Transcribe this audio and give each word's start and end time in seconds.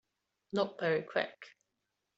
Not 0.51 0.79
very 0.79 1.03
Quick 1.03 1.55